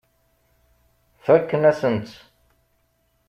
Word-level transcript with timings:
Fakken-asen-tt. 1.25 2.13